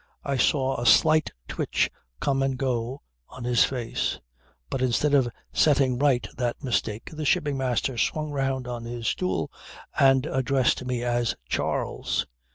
I 0.23 0.35
saw 0.35 0.81
a 0.81 0.85
slight 0.87 1.29
twitch 1.47 1.91
come 2.19 2.41
and 2.41 2.57
go 2.57 3.03
on 3.29 3.43
his 3.43 3.63
face; 3.63 4.19
but 4.67 4.81
instead 4.81 5.13
of 5.13 5.29
setting 5.53 5.99
right 5.99 6.27
that 6.37 6.63
mistake 6.63 7.11
the 7.13 7.23
Shipping 7.23 7.55
Master 7.55 7.99
swung 7.99 8.31
round 8.31 8.67
on 8.67 8.83
his 8.85 9.07
stool 9.07 9.51
and 9.99 10.25
addressed 10.25 10.83
me 10.85 11.03
as 11.03 11.35
'Charles.' 11.47 12.25